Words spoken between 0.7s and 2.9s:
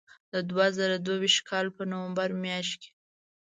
زره دوه ویشت کال په نومبر میاشت کې.